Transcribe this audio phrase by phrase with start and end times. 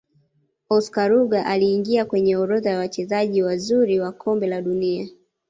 [0.69, 5.07] oscar rugger aliingia kwenye orodha ya Wachezaji wazuri wa kombe la dunia